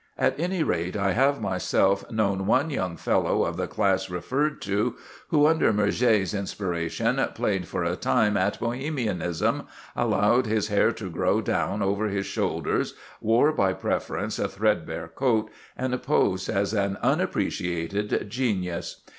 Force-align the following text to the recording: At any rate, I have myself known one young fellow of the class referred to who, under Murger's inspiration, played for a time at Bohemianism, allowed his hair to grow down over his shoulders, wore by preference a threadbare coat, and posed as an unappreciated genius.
At 0.17 0.39
any 0.39 0.63
rate, 0.63 0.97
I 0.97 1.11
have 1.11 1.39
myself 1.39 2.09
known 2.09 2.47
one 2.47 2.71
young 2.71 2.97
fellow 2.97 3.43
of 3.43 3.55
the 3.55 3.67
class 3.67 4.09
referred 4.09 4.59
to 4.63 4.95
who, 5.27 5.45
under 5.45 5.71
Murger's 5.71 6.33
inspiration, 6.33 7.23
played 7.35 7.67
for 7.67 7.83
a 7.83 7.95
time 7.95 8.35
at 8.35 8.59
Bohemianism, 8.59 9.67
allowed 9.95 10.47
his 10.47 10.69
hair 10.69 10.91
to 10.93 11.11
grow 11.11 11.39
down 11.39 11.83
over 11.83 12.07
his 12.07 12.25
shoulders, 12.25 12.95
wore 13.21 13.51
by 13.53 13.73
preference 13.73 14.39
a 14.39 14.47
threadbare 14.49 15.07
coat, 15.07 15.51
and 15.77 16.01
posed 16.01 16.49
as 16.49 16.73
an 16.73 16.97
unappreciated 17.03 18.27
genius. 18.27 19.03